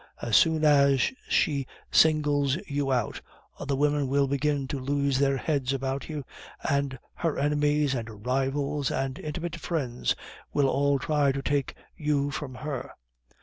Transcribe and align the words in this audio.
As 0.19 0.35
soon 0.35 0.65
as 0.65 1.11
she 1.29 1.67
singles 1.91 2.57
you 2.65 2.91
out, 2.91 3.21
other 3.59 3.75
women 3.75 4.07
will 4.07 4.27
begin 4.27 4.67
to 4.69 4.79
lose 4.79 5.19
their 5.19 5.37
heads 5.37 5.73
about 5.73 6.09
you, 6.09 6.25
and 6.67 6.97
her 7.13 7.37
enemies 7.37 7.93
and 7.93 8.25
rivals 8.25 8.89
and 8.89 9.19
intimate 9.19 9.57
friends 9.57 10.15
will 10.53 10.67
all 10.67 10.97
try 10.97 11.31
to 11.31 11.43
take 11.43 11.75
you 11.95 12.31
from 12.31 12.55
her. 12.65 12.93